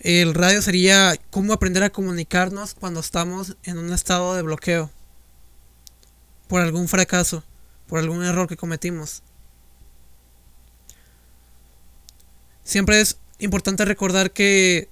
El 0.00 0.34
radio 0.34 0.62
sería 0.62 1.16
cómo 1.30 1.52
aprender 1.52 1.82
a 1.82 1.90
comunicarnos 1.90 2.74
cuando 2.74 3.00
estamos 3.00 3.56
en 3.64 3.78
un 3.78 3.92
estado 3.92 4.34
de 4.34 4.42
bloqueo. 4.42 4.90
Por 6.48 6.62
algún 6.62 6.88
fracaso, 6.88 7.44
por 7.88 7.98
algún 7.98 8.24
error 8.24 8.48
que 8.48 8.56
cometimos. 8.56 9.22
Siempre 12.64 13.00
es 13.00 13.18
importante 13.38 13.84
recordar 13.84 14.32
que 14.32 14.88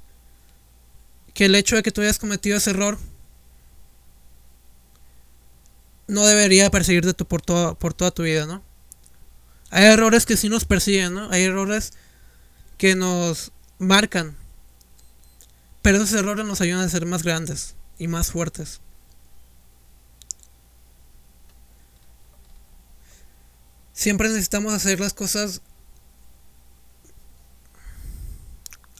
que 1.35 1.47
el 1.47 1.55
hecho 1.55 1.76
de 1.76 1.83
que 1.83 1.91
tú 1.91 2.00
hayas 2.00 2.19
cometido 2.19 2.57
ese 2.57 2.71
error 2.71 2.99
no 6.07 6.25
debería 6.26 6.71
perseguirte 6.71 7.25
por 7.25 7.43
toda, 7.43 7.75
por 7.75 7.93
toda 7.95 8.11
tu 8.11 8.23
vida, 8.23 8.47
¿no? 8.47 8.62
Hay 9.71 9.85
errores 9.87 10.26
que 10.26 10.37
sí 10.37 10.49
nos 10.49 10.64
persiguen, 10.64 11.14
¿no? 11.14 11.31
Hay 11.31 11.43
errores 11.43 11.93
que 12.79 12.95
nos 12.95 13.53
marcan. 13.79 14.37
Pero 15.83 15.99
esos 15.99 16.12
errores 16.12 16.47
nos 16.47 16.61
ayudan 16.61 16.85
a 16.85 16.88
ser 16.88 17.07
más 17.07 17.23
grandes 17.23 17.75
y 17.99 18.07
más 18.07 18.31
fuertes. 18.31 18.81
Siempre 23.93 24.29
necesitamos 24.29 24.73
hacer 24.73 25.00
las 25.00 25.14
cosas 25.14 25.61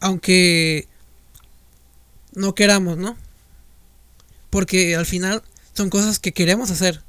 aunque 0.01 0.89
no 2.35 2.55
queramos, 2.55 2.99
¿no? 2.99 3.17
Porque 4.51 4.97
al 4.97 5.07
final 5.07 5.43
son 5.73 5.91
cosas 5.91 6.19
que 6.19 6.33
queremos 6.33 6.71
hacer. 6.71 7.03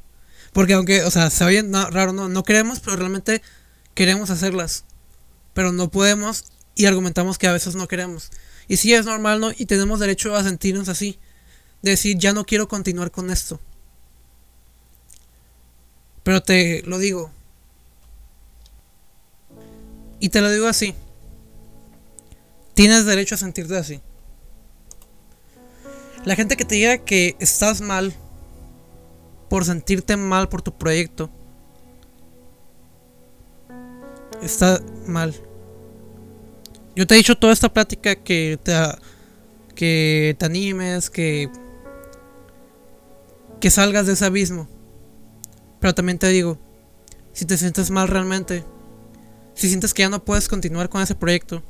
Porque 0.54 0.74
aunque, 0.74 1.04
o 1.04 1.12
sea, 1.12 1.30
se 1.30 1.44
oye 1.44 1.64
raro, 1.92 2.14
no, 2.14 2.30
no 2.30 2.44
queremos, 2.44 2.80
pero 2.80 2.96
realmente 2.96 3.42
queremos 3.94 4.30
hacerlas. 4.30 4.86
Pero 5.54 5.72
no 5.72 5.90
podemos 5.92 6.46
y 6.76 6.86
argumentamos 6.86 7.38
que 7.38 7.48
a 7.48 7.54
veces 7.54 7.76
no 7.76 7.88
queremos. 7.88 8.32
Y 8.68 8.78
sí 8.78 8.94
es 8.94 9.06
normal, 9.06 9.40
¿no? 9.40 9.52
Y 9.56 9.66
tenemos 9.66 10.00
derecho 10.00 10.36
a 10.36 10.44
sentirnos 10.44 10.90
así. 10.90 11.20
decir, 11.82 12.18
ya 12.18 12.34
no 12.34 12.46
quiero 12.46 12.68
continuar 12.68 13.12
con 13.12 13.30
esto. 13.30 13.60
Pero 16.24 16.42
te 16.42 16.82
lo 16.84 16.98
digo. 16.98 17.32
Y 20.20 20.30
te 20.30 20.42
lo 20.42 20.50
digo 20.50 20.68
así. 20.68 20.96
Tienes 22.74 23.06
derecho 23.06 23.36
a 23.36 23.38
sentirte 23.38 23.78
así. 23.78 24.02
La 26.26 26.36
gente 26.36 26.58
que 26.58 26.66
te 26.66 26.76
diga 26.76 26.98
que 26.98 27.36
estás 27.40 27.82
mal 27.82 28.12
por 29.48 29.64
sentirte 29.64 30.18
mal 30.18 30.50
por 30.50 30.64
tu 30.64 30.76
proyecto 30.76 31.30
está 34.42 34.82
mal. 35.06 35.36
Yo 36.96 37.06
te 37.06 37.14
he 37.14 37.18
dicho 37.18 37.38
toda 37.38 37.54
esta 37.54 37.72
plática 37.72 38.16
que 38.16 38.58
te, 38.64 38.74
que 39.76 40.36
te 40.40 40.46
animes, 40.46 41.12
que, 41.12 41.50
que 43.60 43.70
salgas 43.70 44.08
de 44.08 44.14
ese 44.14 44.26
abismo. 44.26 44.68
Pero 45.80 45.94
también 45.94 46.18
te 46.18 46.28
digo, 46.30 46.58
si 47.34 47.46
te 47.46 47.56
sientes 47.56 47.92
mal 47.92 48.08
realmente, 48.08 48.66
si 49.54 49.68
sientes 49.68 49.94
que 49.94 50.02
ya 50.02 50.10
no 50.10 50.26
puedes 50.26 50.48
continuar 50.48 50.90
con 50.90 51.04
ese 51.04 51.14
proyecto, 51.14 51.62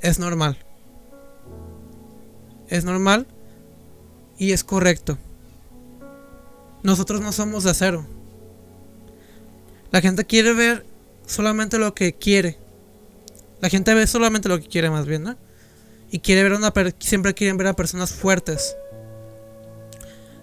es 0.00 0.18
normal. 0.18 0.67
Es 2.68 2.84
normal 2.84 3.26
y 4.38 4.52
es 4.52 4.64
correcto. 4.64 5.18
Nosotros 6.82 7.20
no 7.20 7.32
somos 7.32 7.64
de 7.64 7.70
acero. 7.70 8.06
La 9.90 10.00
gente 10.00 10.24
quiere 10.24 10.52
ver 10.52 10.86
solamente 11.26 11.78
lo 11.78 11.94
que 11.94 12.14
quiere. 12.14 12.58
La 13.60 13.68
gente 13.68 13.94
ve 13.94 14.06
solamente 14.06 14.48
lo 14.48 14.60
que 14.60 14.68
quiere 14.68 14.90
más 14.90 15.06
bien, 15.06 15.24
¿no? 15.24 15.36
Y 16.10 16.20
quiere 16.20 16.42
ver 16.42 16.52
una 16.52 16.72
siempre 17.00 17.34
quieren 17.34 17.56
ver 17.56 17.66
a 17.66 17.76
personas 17.76 18.12
fuertes. 18.12 18.76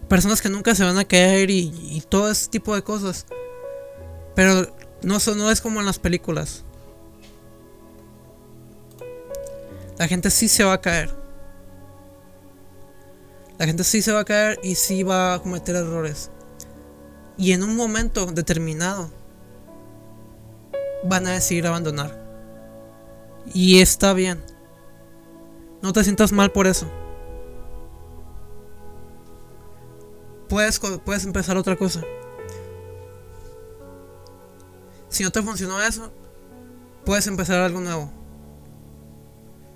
Personas 0.10 0.42
que 0.42 0.50
nunca 0.50 0.76
se 0.76 0.84
van 0.84 0.98
a 0.98 1.06
caer 1.06 1.50
y, 1.50 2.04
todo 2.10 2.30
ese 2.30 2.50
tipo 2.50 2.76
de 2.76 2.84
cosas. 2.84 3.26
Pero 4.36 4.76
no, 5.02 5.18
no 5.36 5.52
es 5.52 5.62
como 5.62 5.80
en 5.80 5.86
las 5.86 6.00
películas. 6.00 6.64
La 9.98 10.08
gente 10.08 10.30
sí 10.30 10.48
se 10.48 10.64
va 10.64 10.74
a 10.74 10.82
caer. 10.82 11.25
La 13.58 13.66
gente 13.66 13.84
sí 13.84 14.02
se 14.02 14.12
va 14.12 14.22
a 14.22 14.26
caer 14.26 14.60
y 14.64 14.76
sí 14.76 15.04
va 15.04 15.34
a 15.34 15.42
cometer 15.42 15.76
errores. 15.76 16.30
Y 17.38 17.54
en 17.54 17.64
un 17.64 17.76
momento 17.76 18.26
determinado 18.26 19.10
van 21.04 21.28
a 21.28 21.32
decidir 21.32 21.68
abandonar. 21.68 22.24
Y 23.54 23.80
está 23.80 24.14
bien. 24.14 24.44
No 25.82 25.94
te 25.94 26.04
sientas 26.04 26.32
mal 26.32 26.52
por 26.52 26.68
eso. 26.68 26.88
Puedes, 30.50 30.80
puedes 30.80 31.26
empezar 31.26 31.58
otra 31.58 31.76
cosa. 31.76 32.02
Si 35.10 35.24
no 35.24 35.32
te 35.32 35.42
funcionó 35.42 35.82
eso, 35.82 36.12
puedes 37.06 37.28
empezar 37.28 37.60
algo 37.62 37.80
nuevo. 37.80 38.12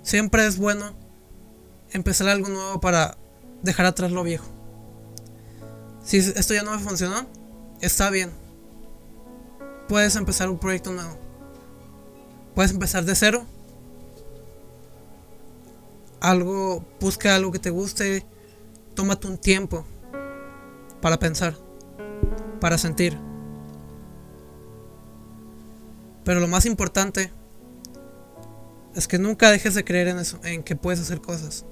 Siempre 0.02 0.46
es 0.46 0.58
bueno 0.58 0.94
empezar 1.92 2.28
algo 2.28 2.48
nuevo 2.48 2.80
para 2.80 3.16
dejar 3.62 3.86
atrás 3.86 4.12
lo 4.12 4.22
viejo. 4.22 4.46
Si 6.02 6.18
esto 6.18 6.54
ya 6.54 6.62
no 6.62 6.72
me 6.72 6.78
funcionó, 6.78 7.26
está 7.80 8.10
bien. 8.10 8.30
Puedes 9.88 10.16
empezar 10.16 10.48
un 10.48 10.58
proyecto 10.58 10.92
nuevo. 10.92 11.16
Puedes 12.54 12.72
empezar 12.72 13.04
de 13.04 13.14
cero. 13.14 13.44
Algo, 16.20 16.84
busca 17.00 17.34
algo 17.34 17.52
que 17.52 17.58
te 17.58 17.70
guste. 17.70 18.24
Tómate 18.94 19.26
un 19.26 19.38
tiempo 19.38 19.84
para 21.00 21.18
pensar, 21.18 21.56
para 22.60 22.78
sentir. 22.78 23.16
Pero 26.24 26.40
lo 26.40 26.48
más 26.48 26.66
importante 26.66 27.32
es 28.94 29.08
que 29.08 29.18
nunca 29.18 29.50
dejes 29.50 29.74
de 29.74 29.84
creer 29.84 30.08
en 30.08 30.18
eso, 30.18 30.38
en 30.44 30.62
que 30.62 30.76
puedes 30.76 31.00
hacer 31.00 31.20
cosas. 31.20 31.64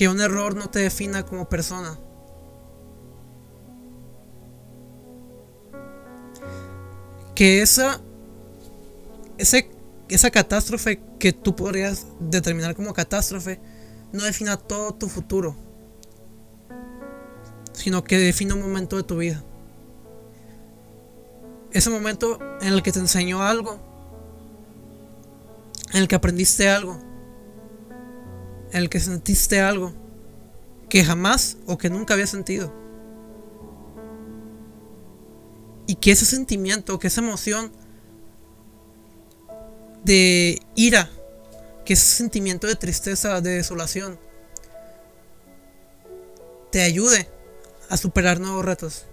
Que 0.00 0.08
un 0.08 0.18
error 0.18 0.56
no 0.56 0.70
te 0.70 0.78
defina 0.78 1.26
como 1.26 1.46
persona. 1.46 1.98
Que 7.34 7.60
esa, 7.60 8.00
ese, 9.36 9.68
esa 10.08 10.30
catástrofe 10.30 11.02
que 11.18 11.34
tú 11.34 11.54
podrías 11.54 12.06
determinar 12.18 12.74
como 12.74 12.94
catástrofe 12.94 13.60
no 14.10 14.24
defina 14.24 14.56
todo 14.56 14.94
tu 14.94 15.06
futuro, 15.10 15.54
sino 17.74 18.02
que 18.02 18.16
define 18.16 18.54
un 18.54 18.62
momento 18.62 18.96
de 18.96 19.02
tu 19.02 19.18
vida. 19.18 19.44
Ese 21.72 21.90
momento 21.90 22.38
en 22.62 22.72
el 22.72 22.82
que 22.82 22.90
te 22.90 23.00
enseñó 23.00 23.42
algo, 23.42 23.78
en 25.92 26.00
el 26.00 26.08
que 26.08 26.14
aprendiste 26.14 26.70
algo, 26.70 27.09
en 28.72 28.82
el 28.82 28.88
que 28.88 29.00
sentiste 29.00 29.60
algo 29.60 29.92
que 30.88 31.04
jamás 31.04 31.56
o 31.66 31.78
que 31.78 31.88
nunca 31.88 32.14
había 32.14 32.26
sentido. 32.26 32.72
Y 35.86 35.96
que 35.96 36.12
ese 36.12 36.26
sentimiento, 36.26 36.98
que 36.98 37.08
esa 37.08 37.20
emoción 37.20 37.72
de 40.04 40.60
ira, 40.74 41.10
que 41.84 41.94
ese 41.94 42.16
sentimiento 42.16 42.66
de 42.66 42.76
tristeza, 42.76 43.40
de 43.40 43.56
desolación, 43.56 44.18
te 46.70 46.82
ayude 46.82 47.28
a 47.88 47.96
superar 47.96 48.38
nuevos 48.38 48.64
retos. 48.64 49.06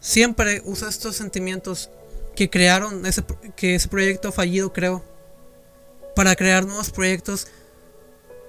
Siempre 0.00 0.62
usa 0.64 0.88
estos 0.88 1.16
sentimientos 1.16 1.90
que 2.34 2.50
crearon 2.50 3.06
ese, 3.06 3.22
que 3.56 3.74
ese 3.76 3.88
proyecto 3.88 4.32
fallido 4.32 4.72
creó 4.72 5.04
para 6.14 6.36
crear 6.36 6.66
nuevos 6.66 6.90
proyectos 6.90 7.48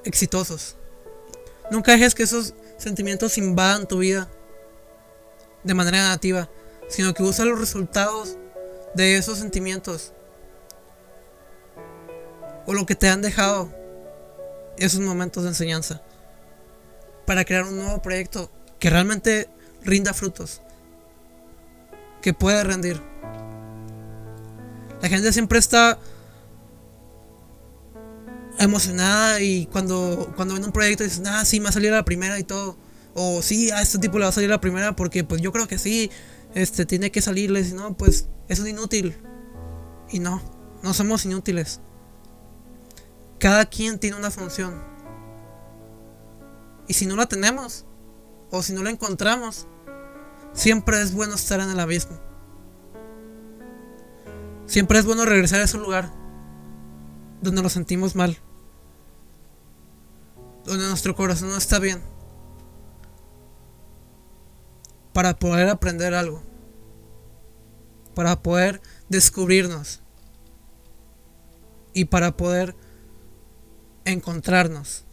exitosos. 0.06 0.76
Nunca 1.72 1.94
dejes 1.94 2.16
que 2.16 2.24
esos 2.24 2.54
sentimientos 2.78 3.38
invadan 3.38 3.88
tu 3.88 4.00
vida 4.00 4.30
de 5.64 5.74
manera 5.74 6.04
negativa, 6.04 6.50
sino 6.90 7.14
que 7.14 7.24
usa 7.24 7.46
los 7.46 7.60
resultados 7.60 8.38
de 8.96 9.18
esos 9.18 9.40
sentimientos 9.40 10.14
o 12.66 12.74
lo 12.74 12.86
que 12.86 12.96
te 12.96 13.10
han 13.10 13.22
dejado 13.22 13.74
esos 14.78 15.00
momentos 15.00 15.44
de 15.44 15.50
enseñanza 15.50 16.02
para 17.26 17.46
crear 17.46 17.64
un 17.64 17.78
nuevo 17.78 18.02
proyecto 18.02 18.52
que 18.80 18.90
realmente 18.90 19.50
rinda 19.82 20.14
frutos, 20.14 20.62
que 22.22 22.34
pueda 22.34 22.64
rendir. 22.64 23.02
La 25.02 25.10
gente 25.10 25.32
siempre 25.34 25.60
está 25.60 26.00
emocionada 28.64 29.42
y 29.42 29.68
cuando, 29.68 30.32
cuando 30.36 30.54
ven 30.54 30.64
un 30.64 30.72
proyecto 30.72 31.04
dicen, 31.04 31.28
ah, 31.28 31.46
sí, 31.46 31.60
me 31.60 31.66
va 31.66 31.70
a 31.70 31.74
salir 31.74 31.92
la 31.92 32.06
primera 32.06 32.40
y 32.40 32.44
todo. 32.44 32.78
O 33.14 33.42
sí, 33.42 33.72
a 33.72 33.82
este 33.82 34.00
tipo 34.00 34.18
le 34.18 34.24
va 34.24 34.30
a 34.30 34.34
salir 34.34 34.50
la 34.50 34.62
primera 34.62 34.96
porque 34.96 35.24
pues 35.24 35.42
yo 35.42 35.52
creo 35.52 35.68
que 35.68 35.78
sí, 35.78 36.10
este 36.56 36.86
tiene 36.86 37.12
que 37.12 37.22
salirle, 37.22 37.64
si 37.64 37.74
no, 37.74 37.96
pues 37.96 38.28
es 38.48 38.60
un 38.60 38.68
inútil. 38.68 39.16
Y 40.10 40.20
no, 40.20 40.42
no 40.82 40.94
somos 40.94 41.26
inútiles. 41.26 41.80
Cada 43.40 43.66
quien 43.66 44.00
tiene 44.00 44.18
una 44.18 44.32
función. 44.32 44.82
Y 46.88 46.94
si 46.94 47.06
no 47.06 47.16
la 47.16 47.26
tenemos, 47.26 47.86
o 48.52 48.62
si 48.62 48.74
no 48.74 48.84
la 48.84 48.90
encontramos, 48.90 49.68
siempre 50.54 51.02
es 51.02 51.14
bueno 51.14 51.36
estar 51.36 51.60
en 51.60 51.70
el 51.70 51.80
abismo. 51.80 52.20
Siempre 54.66 55.00
es 55.00 55.06
bueno 55.06 55.26
regresar 55.26 55.60
a 55.60 55.64
ese 55.64 55.78
lugar 55.78 56.12
donde 57.42 57.62
nos 57.62 57.74
sentimos 57.74 58.16
mal, 58.16 58.38
donde 60.66 60.88
nuestro 60.88 61.16
corazón 61.16 61.50
no 61.50 61.58
está 61.58 61.80
bien, 61.80 62.02
para 65.12 65.38
poder 65.38 65.70
aprender 65.70 66.14
algo, 66.14 66.42
para 68.16 68.42
poder 68.42 68.82
descubrirnos 69.10 70.02
y 71.94 72.06
para 72.06 72.36
poder 72.36 72.76
encontrarnos. 74.06 75.06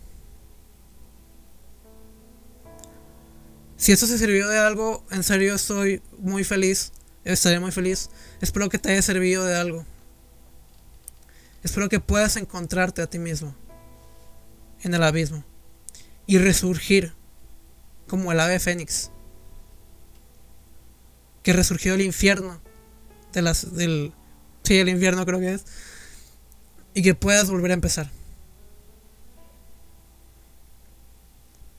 Si 3.77 3.93
esto 3.93 4.07
se 4.07 4.19
sirvió 4.19 4.49
de 4.49 4.59
algo, 4.59 5.05
en 5.11 5.23
serio 5.23 5.55
estoy 5.55 6.03
muy 6.19 6.45
feliz, 6.45 6.93
estaré 7.25 7.61
muy 7.61 7.73
feliz. 7.73 8.11
Espero 8.41 8.69
que 8.69 8.79
te 8.79 8.93
haya 8.93 9.01
servido 9.01 9.45
de 9.45 9.57
algo. 9.57 9.87
Espero 11.63 11.89
que 11.89 11.99
puedas 11.99 12.37
encontrarte 12.37 13.01
a 13.01 13.07
ti 13.07 13.19
mismo 13.19 13.55
en 14.83 14.95
el 14.95 15.03
abismo 15.03 15.45
y 16.27 16.38
resurgir 16.38 17.12
como 18.07 18.33
el 18.33 18.40
ave 18.40 18.59
fénix 18.59 19.11
que 21.43 21.53
resurgió 21.53 21.93
del 21.93 22.03
infierno 22.03 22.61
de 23.33 23.43
las 23.43 23.75
del 23.75 24.12
sí 24.62 24.79
el 24.79 24.88
infierno 24.88 25.25
creo 25.27 25.40
que 25.40 25.55
es 25.55 25.64
y 26.95 27.03
que 27.03 27.14
puedas 27.14 27.51
volver 27.51 27.71
a 27.71 27.75
empezar. 27.75 28.11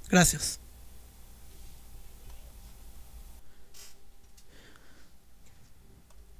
Gracias. 0.09 0.59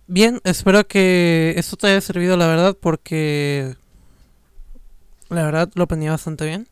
Bien, 0.08 0.42
espero 0.44 0.86
que 0.86 1.54
esto 1.56 1.78
te 1.78 1.88
haya 1.88 2.02
servido, 2.02 2.36
la 2.36 2.48
verdad, 2.48 2.78
porque 2.80 3.78
la 5.32 5.46
verdad 5.46 5.72
lo 5.76 5.84
aprendí 5.84 6.08
bastante 6.08 6.46
bien. 6.46 6.68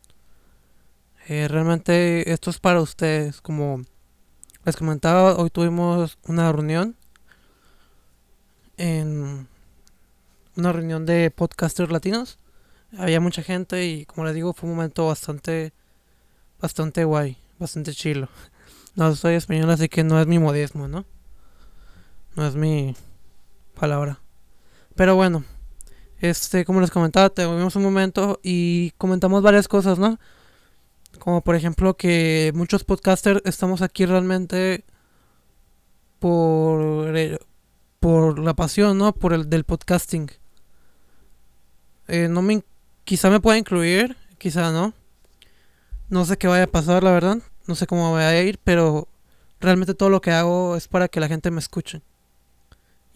Eh, 1.28 1.48
realmente 1.48 2.32
esto 2.32 2.50
es 2.50 2.58
para 2.58 2.80
ustedes. 2.80 3.40
Como 3.40 3.82
les 4.64 4.76
comentaba, 4.76 5.36
hoy 5.36 5.50
tuvimos 5.50 6.18
una 6.24 6.52
reunión 6.52 6.96
en 8.76 9.48
una 10.56 10.72
reunión 10.72 11.06
de 11.06 11.30
podcasters 11.30 11.90
latinos. 11.90 12.38
Había 12.98 13.20
mucha 13.20 13.42
gente 13.42 13.86
y 13.86 14.04
como 14.04 14.26
les 14.26 14.34
digo 14.34 14.52
fue 14.52 14.68
un 14.68 14.76
momento 14.76 15.06
bastante 15.06 15.72
bastante 16.60 17.04
guay, 17.04 17.38
bastante 17.58 17.92
chilo. 17.92 18.28
No 18.96 19.14
soy 19.14 19.34
español 19.34 19.70
así 19.70 19.88
que 19.88 20.02
no 20.02 20.20
es 20.20 20.26
mi 20.26 20.40
modismo, 20.40 20.88
¿no? 20.88 21.06
No 22.34 22.44
es 22.44 22.56
mi 22.56 22.96
palabra. 23.78 24.18
Pero 24.96 25.14
bueno, 25.14 25.44
este, 26.20 26.64
como 26.64 26.80
les 26.80 26.90
comentaba, 26.90 27.30
tuvimos 27.30 27.76
un 27.76 27.82
momento 27.82 28.40
y 28.42 28.90
comentamos 28.92 29.42
varias 29.42 29.68
cosas, 29.68 29.98
¿no? 29.98 30.18
Como 31.18 31.42
por 31.42 31.54
ejemplo 31.56 31.96
que 31.96 32.52
muchos 32.54 32.84
podcasters 32.84 33.40
estamos 33.44 33.82
aquí 33.82 34.06
realmente 34.06 34.84
por, 36.18 37.16
eh, 37.16 37.38
por 38.00 38.38
la 38.38 38.54
pasión, 38.54 38.98
¿no? 38.98 39.14
Por 39.14 39.32
el 39.32 39.48
del 39.48 39.64
podcasting. 39.64 40.30
Eh, 42.08 42.28
no 42.28 42.42
me, 42.42 42.62
quizá 43.04 43.30
me 43.30 43.40
pueda 43.40 43.58
incluir, 43.58 44.16
quizá 44.38 44.70
no. 44.72 44.92
No 46.10 46.24
sé 46.26 46.36
qué 46.36 46.48
vaya 46.48 46.64
a 46.64 46.66
pasar, 46.66 47.02
la 47.02 47.12
verdad. 47.12 47.38
No 47.66 47.74
sé 47.74 47.86
cómo 47.86 48.10
voy 48.10 48.22
a 48.22 48.42
ir, 48.42 48.58
pero 48.62 49.08
realmente 49.60 49.94
todo 49.94 50.10
lo 50.10 50.20
que 50.20 50.32
hago 50.32 50.76
es 50.76 50.88
para 50.88 51.08
que 51.08 51.20
la 51.20 51.28
gente 51.28 51.50
me 51.50 51.60
escuche 51.60 52.02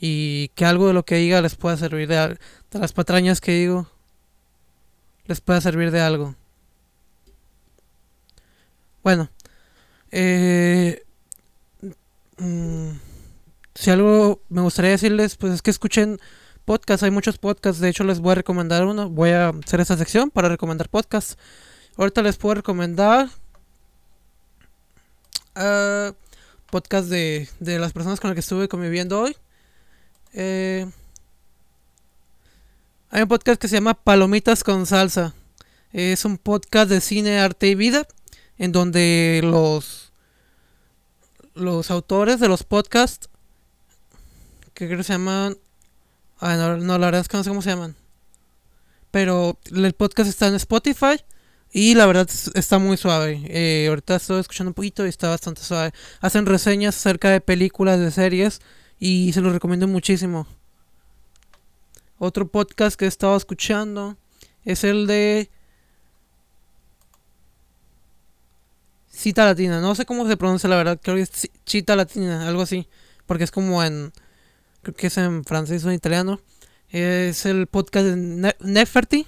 y 0.06 0.48
que 0.48 0.66
algo 0.66 0.86
de 0.86 0.92
lo 0.92 1.06
que 1.06 1.14
diga 1.14 1.40
les 1.40 1.54
pueda 1.56 1.78
servir 1.78 2.08
de, 2.08 2.36
de 2.70 2.78
las 2.78 2.92
patrañas 2.92 3.40
que 3.40 3.52
digo 3.52 3.88
les 5.24 5.40
pueda 5.40 5.62
servir 5.62 5.90
de 5.90 6.02
algo. 6.02 6.34
Bueno, 9.02 9.30
eh, 10.10 11.02
mm, 12.36 12.90
si 13.74 13.90
algo 13.90 14.42
me 14.50 14.60
gustaría 14.60 14.90
decirles, 14.90 15.36
pues 15.36 15.54
es 15.54 15.62
que 15.62 15.70
escuchen 15.70 16.20
podcasts, 16.66 17.02
hay 17.02 17.10
muchos 17.10 17.38
podcasts, 17.38 17.80
de 17.80 17.88
hecho 17.88 18.04
les 18.04 18.20
voy 18.20 18.32
a 18.32 18.34
recomendar 18.34 18.84
uno, 18.84 19.08
voy 19.08 19.30
a 19.30 19.48
hacer 19.48 19.80
esta 19.80 19.96
sección 19.96 20.30
para 20.30 20.50
recomendar 20.50 20.90
podcasts. 20.90 21.38
Ahorita 21.96 22.20
les 22.20 22.36
puedo 22.36 22.56
recomendar 22.56 23.30
uh, 25.56 26.12
podcast 26.70 27.08
de, 27.08 27.48
de 27.60 27.78
las 27.78 27.94
personas 27.94 28.20
con 28.20 28.28
las 28.28 28.34
que 28.34 28.40
estuve 28.40 28.68
conviviendo 28.68 29.18
hoy. 29.18 29.34
Eh, 30.34 30.84
hay 33.10 33.22
un 33.22 33.28
podcast 33.28 33.60
que 33.60 33.68
se 33.68 33.76
llama 33.76 33.94
Palomitas 33.94 34.64
con 34.64 34.84
Salsa. 34.86 35.32
Es 35.92 36.24
un 36.24 36.38
podcast 36.38 36.90
de 36.90 37.00
cine, 37.00 37.38
arte 37.38 37.68
y 37.68 37.76
vida. 37.76 38.06
En 38.58 38.72
donde 38.72 39.40
los, 39.42 40.12
los 41.54 41.90
autores 41.90 42.40
de 42.40 42.48
los 42.48 42.64
podcasts, 42.64 43.28
que 44.74 44.86
creo 44.86 44.98
que 44.98 45.04
se 45.04 45.12
llaman... 45.12 45.56
Ah, 46.38 46.56
no, 46.56 46.98
la 46.98 47.06
verdad 47.06 47.20
es 47.20 47.28
que 47.28 47.36
no 47.36 47.44
sé 47.44 47.50
cómo 47.50 47.62
se 47.62 47.70
llaman. 47.70 47.96
Pero 49.12 49.58
el 49.72 49.92
podcast 49.94 50.28
está 50.28 50.48
en 50.48 50.54
Spotify. 50.54 51.16
Y 51.72 51.94
la 51.94 52.06
verdad 52.06 52.28
está 52.54 52.78
muy 52.78 52.96
suave. 52.96 53.42
Eh, 53.46 53.86
ahorita 53.88 54.16
estoy 54.16 54.40
escuchando 54.40 54.70
un 54.70 54.74
poquito 54.74 55.06
y 55.06 55.08
está 55.08 55.28
bastante 55.28 55.62
suave. 55.62 55.92
Hacen 56.20 56.46
reseñas 56.46 56.96
acerca 56.96 57.30
de 57.30 57.40
películas, 57.40 57.98
de 57.98 58.10
series 58.10 58.60
y 58.98 59.32
se 59.32 59.40
lo 59.40 59.52
recomiendo 59.52 59.86
muchísimo. 59.88 60.46
Otro 62.18 62.48
podcast 62.48 62.96
que 62.96 63.04
he 63.04 63.08
estado 63.08 63.36
escuchando 63.36 64.16
es 64.64 64.84
el 64.84 65.06
de 65.06 65.50
Cita 69.10 69.44
Latina. 69.44 69.80
No 69.80 69.94
sé 69.94 70.06
cómo 70.06 70.26
se 70.26 70.36
pronuncia 70.36 70.68
la 70.68 70.76
verdad, 70.76 71.00
creo 71.02 71.16
que 71.16 71.22
es 71.22 71.50
Cita 71.66 71.96
Latina, 71.96 72.48
algo 72.48 72.62
así. 72.62 72.88
Porque 73.26 73.44
es 73.44 73.50
como 73.50 73.82
en. 73.82 74.12
Creo 74.82 74.94
que 74.94 75.06
es 75.06 75.16
en 75.16 75.44
francés 75.44 75.84
o 75.84 75.88
en 75.88 75.96
italiano. 75.96 76.40
Es 76.90 77.46
el 77.46 77.66
podcast 77.66 78.06
de 78.06 78.54
Neferti. 78.60 79.26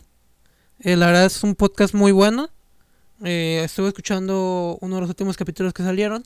Eh, 0.81 0.97
la 0.97 1.07
verdad 1.07 1.27
es 1.27 1.43
un 1.43 1.55
podcast 1.55 1.95
muy 1.95 2.13
bueno. 2.13 2.51
Eh, 3.25 3.63
estuve 3.65 3.89
escuchando 3.89 4.77
uno 4.81 4.97
de 4.97 5.01
los 5.01 5.11
últimos 5.11 5.37
capítulos 5.37 5.73
que 5.73 5.83
salieron. 5.83 6.25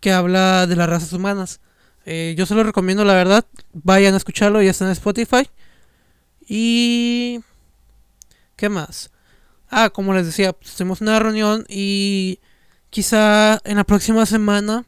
Que 0.00 0.12
habla 0.12 0.66
de 0.66 0.76
las 0.76 0.88
razas 0.88 1.12
humanas. 1.12 1.60
Eh, 2.04 2.34
yo 2.36 2.46
se 2.46 2.54
lo 2.54 2.62
recomiendo, 2.62 3.04
la 3.04 3.14
verdad. 3.14 3.46
Vayan 3.72 4.14
a 4.14 4.16
escucharlo, 4.16 4.62
ya 4.62 4.70
está 4.70 4.84
en 4.84 4.92
Spotify. 4.92 5.48
Y... 6.46 7.40
¿Qué 8.56 8.68
más? 8.68 9.10
Ah, 9.70 9.90
como 9.90 10.14
les 10.14 10.26
decía, 10.26 10.52
pues, 10.52 10.74
tenemos 10.74 11.00
una 11.00 11.18
reunión 11.18 11.64
y 11.68 12.40
quizá 12.90 13.58
en 13.64 13.76
la 13.76 13.84
próxima 13.84 14.26
semana 14.26 14.84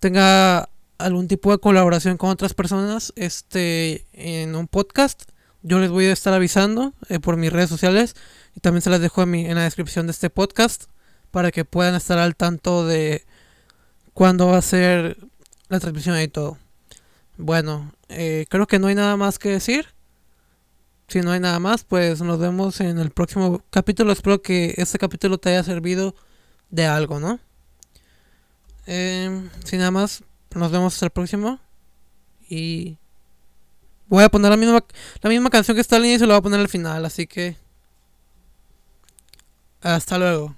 tenga 0.00 0.68
algún 0.98 1.28
tipo 1.28 1.52
de 1.52 1.58
colaboración 1.58 2.16
con 2.16 2.30
otras 2.30 2.54
personas 2.54 3.12
este 3.14 4.04
en 4.12 4.56
un 4.56 4.66
podcast 4.66 5.22
yo 5.62 5.78
les 5.78 5.90
voy 5.90 6.06
a 6.06 6.12
estar 6.12 6.34
avisando 6.34 6.92
eh, 7.08 7.20
por 7.20 7.36
mis 7.36 7.52
redes 7.52 7.70
sociales 7.70 8.16
y 8.56 8.60
también 8.60 8.82
se 8.82 8.90
las 8.90 9.00
dejo 9.00 9.22
en, 9.22 9.34
en 9.34 9.54
la 9.54 9.62
descripción 9.62 10.06
de 10.06 10.10
este 10.10 10.28
podcast 10.28 10.84
para 11.30 11.52
que 11.52 11.64
puedan 11.64 11.94
estar 11.94 12.18
al 12.18 12.34
tanto 12.34 12.84
de 12.84 13.24
cuándo 14.12 14.48
va 14.48 14.58
a 14.58 14.62
ser 14.62 15.16
la 15.72 15.80
transmisión 15.80 16.20
y 16.20 16.28
todo. 16.28 16.58
Bueno, 17.38 17.94
eh, 18.10 18.44
creo 18.50 18.66
que 18.66 18.78
no 18.78 18.88
hay 18.88 18.94
nada 18.94 19.16
más 19.16 19.38
que 19.38 19.48
decir. 19.48 19.86
Si 21.08 21.20
no 21.22 21.32
hay 21.32 21.40
nada 21.40 21.58
más, 21.60 21.82
pues 21.84 22.20
nos 22.20 22.38
vemos 22.38 22.80
en 22.82 22.98
el 22.98 23.10
próximo 23.10 23.62
capítulo. 23.70 24.12
Espero 24.12 24.42
que 24.42 24.74
este 24.76 24.98
capítulo 24.98 25.38
te 25.38 25.48
haya 25.48 25.64
servido 25.64 26.14
de 26.70 26.86
algo, 26.86 27.20
¿no? 27.20 27.40
Eh, 28.86 29.48
sin 29.64 29.78
nada 29.78 29.90
más, 29.90 30.24
nos 30.54 30.70
vemos 30.70 30.92
hasta 30.92 31.06
el 31.06 31.10
próximo. 31.10 31.58
Y 32.50 32.98
voy 34.08 34.24
a 34.24 34.28
poner 34.28 34.50
la 34.50 34.58
misma, 34.58 34.84
la 35.22 35.30
misma 35.30 35.48
canción 35.48 35.74
que 35.74 35.80
está 35.80 35.96
al 35.96 36.04
inicio, 36.04 36.26
la 36.26 36.34
voy 36.34 36.40
a 36.40 36.42
poner 36.42 36.60
al 36.60 36.68
final. 36.68 37.04
Así 37.06 37.26
que... 37.26 37.56
Hasta 39.80 40.18
luego. 40.18 40.54